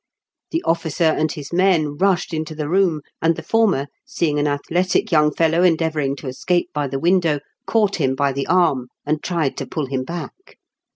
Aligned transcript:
The 0.49 0.63
officer 0.63 1.03
and 1.03 1.31
his 1.31 1.53
men 1.53 1.95
rushed 1.95 2.33
into 2.33 2.55
the 2.55 2.67
room, 2.67 3.01
and 3.21 3.35
the 3.35 3.43
former, 3.43 3.85
seeing 4.03 4.39
an 4.39 4.47
athletic 4.47 5.11
young 5.11 5.31
fellow 5.31 5.61
endeavouring 5.61 6.15
to 6.15 6.27
escape 6.27 6.69
by 6.73 6.87
the 6.87 6.97
window, 6.97 7.39
caught 7.67 7.97
him 7.97 8.15
by 8.15 8.31
the 8.31 8.47
arm, 8.47 8.87
and 9.05 9.21
tried 9.21 9.55
to 9.57 9.67
pull 9.67 9.85
him 9.85 10.03
back. 10.03 10.57